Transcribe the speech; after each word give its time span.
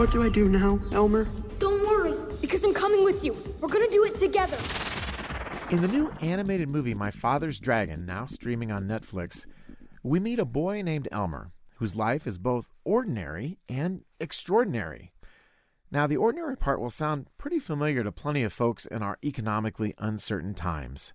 What 0.00 0.12
do 0.12 0.22
I 0.22 0.30
do 0.30 0.48
now, 0.48 0.80
Elmer? 0.92 1.28
Don't 1.58 1.86
worry, 1.86 2.14
because 2.40 2.64
I'm 2.64 2.72
coming 2.72 3.04
with 3.04 3.22
you. 3.22 3.36
We're 3.60 3.68
gonna 3.68 3.86
do 3.90 4.02
it 4.04 4.16
together. 4.16 4.56
In 5.68 5.82
the 5.82 5.88
new 5.88 6.10
animated 6.22 6.70
movie 6.70 6.94
My 6.94 7.10
Father's 7.10 7.60
Dragon, 7.60 8.06
now 8.06 8.24
streaming 8.24 8.72
on 8.72 8.88
Netflix, 8.88 9.44
we 10.02 10.18
meet 10.18 10.38
a 10.38 10.46
boy 10.46 10.80
named 10.80 11.06
Elmer, 11.12 11.52
whose 11.74 11.96
life 11.96 12.26
is 12.26 12.38
both 12.38 12.72
ordinary 12.82 13.58
and 13.68 14.00
extraordinary. 14.18 15.12
Now, 15.90 16.06
the 16.06 16.16
ordinary 16.16 16.56
part 16.56 16.80
will 16.80 16.88
sound 16.88 17.26
pretty 17.36 17.58
familiar 17.58 18.02
to 18.02 18.10
plenty 18.10 18.42
of 18.42 18.54
folks 18.54 18.86
in 18.86 19.02
our 19.02 19.18
economically 19.22 19.92
uncertain 19.98 20.54
times. 20.54 21.12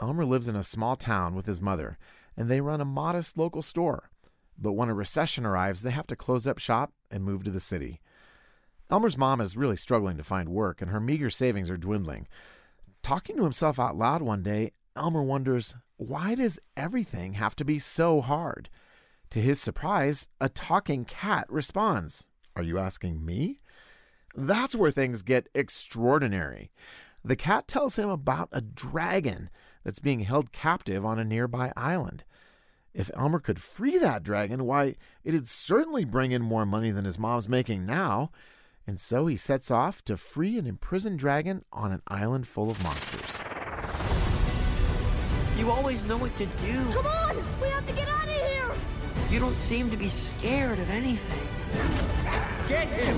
Elmer 0.00 0.24
lives 0.24 0.48
in 0.48 0.56
a 0.56 0.64
small 0.64 0.96
town 0.96 1.36
with 1.36 1.46
his 1.46 1.60
mother, 1.60 1.96
and 2.36 2.48
they 2.48 2.60
run 2.60 2.80
a 2.80 2.84
modest 2.84 3.38
local 3.38 3.62
store. 3.62 4.10
But 4.58 4.72
when 4.72 4.88
a 4.88 4.94
recession 4.94 5.46
arrives, 5.46 5.82
they 5.82 5.92
have 5.92 6.08
to 6.08 6.16
close 6.16 6.48
up 6.48 6.58
shop 6.58 6.92
and 7.08 7.22
move 7.22 7.44
to 7.44 7.52
the 7.52 7.60
city. 7.60 8.00
Elmer's 8.90 9.18
mom 9.18 9.40
is 9.40 9.56
really 9.56 9.76
struggling 9.76 10.16
to 10.16 10.22
find 10.22 10.48
work, 10.48 10.80
and 10.80 10.90
her 10.90 11.00
meager 11.00 11.30
savings 11.30 11.70
are 11.70 11.76
dwindling. 11.76 12.28
Talking 13.02 13.36
to 13.36 13.44
himself 13.44 13.80
out 13.80 13.96
loud 13.96 14.22
one 14.22 14.42
day, 14.42 14.72
Elmer 14.94 15.22
wonders 15.22 15.76
why 15.98 16.34
does 16.34 16.60
everything 16.76 17.34
have 17.34 17.56
to 17.56 17.64
be 17.64 17.78
so 17.78 18.20
hard? 18.20 18.68
To 19.30 19.40
his 19.40 19.60
surprise, 19.60 20.28
a 20.40 20.48
talking 20.48 21.04
cat 21.04 21.46
responds. 21.48 22.28
Are 22.54 22.62
you 22.62 22.78
asking 22.78 23.24
me? 23.24 23.60
That's 24.34 24.76
where 24.76 24.90
things 24.90 25.22
get 25.22 25.48
extraordinary. 25.54 26.70
The 27.24 27.36
cat 27.36 27.66
tells 27.66 27.96
him 27.96 28.10
about 28.10 28.50
a 28.52 28.60
dragon 28.60 29.50
that's 29.84 29.98
being 29.98 30.20
held 30.20 30.52
captive 30.52 31.04
on 31.04 31.18
a 31.18 31.24
nearby 31.24 31.72
island. 31.76 32.24
If 32.92 33.10
Elmer 33.14 33.40
could 33.40 33.58
free 33.58 33.98
that 33.98 34.22
dragon, 34.22 34.64
why, 34.64 34.94
it'd 35.24 35.48
certainly 35.48 36.04
bring 36.04 36.32
in 36.32 36.42
more 36.42 36.66
money 36.66 36.90
than 36.90 37.04
his 37.04 37.18
mom's 37.18 37.48
making 37.48 37.86
now. 37.86 38.30
And 38.86 39.00
so 39.00 39.26
he 39.26 39.36
sets 39.36 39.70
off 39.70 40.02
to 40.04 40.16
free 40.16 40.58
an 40.58 40.66
imprisoned 40.66 41.18
dragon 41.18 41.64
on 41.72 41.90
an 41.90 42.02
island 42.06 42.46
full 42.46 42.70
of 42.70 42.82
monsters. 42.82 43.38
You 45.56 45.70
always 45.70 46.04
know 46.04 46.16
what 46.18 46.36
to 46.36 46.46
do. 46.46 46.92
Come 46.92 47.06
on! 47.06 47.36
We 47.60 47.68
have 47.68 47.86
to 47.86 47.92
get 47.92 48.08
out 48.08 48.24
of 48.24 48.30
here! 48.30 48.72
You 49.30 49.40
don't 49.40 49.56
seem 49.56 49.90
to 49.90 49.96
be 49.96 50.08
scared 50.08 50.78
of 50.78 50.88
anything. 50.90 51.42
Get 52.68 52.86
him! 52.88 53.16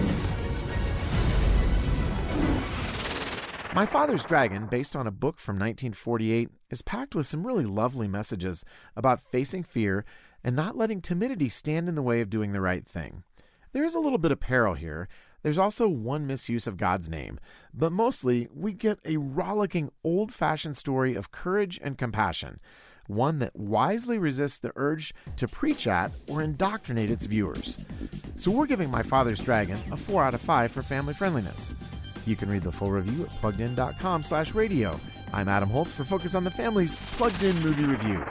My 3.74 3.84
Father's 3.84 4.24
Dragon, 4.24 4.66
based 4.66 4.96
on 4.96 5.06
a 5.06 5.12
book 5.12 5.38
from 5.38 5.56
1948, 5.56 6.48
is 6.70 6.80
packed 6.82 7.14
with 7.14 7.26
some 7.26 7.46
really 7.46 7.66
lovely 7.66 8.08
messages 8.08 8.64
about 8.96 9.20
facing 9.20 9.62
fear 9.62 10.04
and 10.42 10.56
not 10.56 10.76
letting 10.76 11.00
timidity 11.00 11.48
stand 11.48 11.88
in 11.88 11.94
the 11.94 12.02
way 12.02 12.20
of 12.20 12.30
doing 12.30 12.52
the 12.52 12.60
right 12.60 12.86
thing. 12.86 13.24
There 13.72 13.84
is 13.84 13.94
a 13.94 14.00
little 14.00 14.18
bit 14.18 14.32
of 14.32 14.40
peril 14.40 14.74
here. 14.74 15.08
There's 15.42 15.58
also 15.58 15.88
one 15.88 16.26
misuse 16.26 16.66
of 16.66 16.76
God's 16.76 17.08
name, 17.08 17.38
but 17.72 17.92
mostly 17.92 18.48
we 18.54 18.72
get 18.72 18.98
a 19.04 19.18
rollicking, 19.18 19.90
old 20.02 20.32
fashioned 20.32 20.76
story 20.76 21.14
of 21.14 21.30
courage 21.30 21.78
and 21.82 21.96
compassion, 21.96 22.60
one 23.06 23.38
that 23.38 23.54
wisely 23.54 24.18
resists 24.18 24.58
the 24.58 24.72
urge 24.74 25.14
to 25.36 25.46
preach 25.46 25.86
at 25.86 26.10
or 26.28 26.42
indoctrinate 26.42 27.10
its 27.10 27.26
viewers. 27.26 27.78
So 28.36 28.50
we're 28.50 28.66
giving 28.66 28.90
My 28.90 29.02
Father's 29.02 29.40
Dragon 29.40 29.78
a 29.92 29.96
4 29.96 30.24
out 30.24 30.34
of 30.34 30.40
5 30.40 30.72
for 30.72 30.82
family 30.82 31.14
friendliness. 31.14 31.74
You 32.26 32.36
can 32.36 32.50
read 32.50 32.62
the 32.62 32.72
full 32.72 32.90
review 32.90 33.24
at 33.24 33.30
pluggedin.com 33.40 34.22
slash 34.22 34.54
radio. 34.54 34.98
I'm 35.32 35.48
Adam 35.48 35.68
Holz 35.68 35.92
for 35.92 36.04
Focus 36.04 36.34
on 36.34 36.44
the 36.44 36.50
Family's 36.50 36.96
Plugged 37.16 37.42
In 37.42 37.58
Movie 37.60 37.84
Review. 37.84 38.24